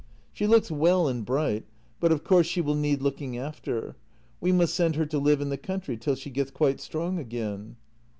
"She 0.33 0.47
looks 0.47 0.71
well 0.71 1.07
and 1.07 1.23
bright, 1.23 1.63
but, 1.99 2.11
of 2.11 2.23
course, 2.23 2.47
she 2.47 2.59
will 2.59 2.73
need 2.73 3.03
looking 3.03 3.37
after. 3.37 3.95
We 4.39 4.51
must 4.51 4.73
send 4.73 4.95
her 4.95 5.05
to 5.05 5.19
live 5.19 5.41
in 5.41 5.49
the 5.49 5.57
country 5.59 5.95
till 5.95 6.15
she 6.15 6.31
gets 6.31 6.49
quite 6.49 6.79
strong 6.79 7.19
again." 7.19 7.75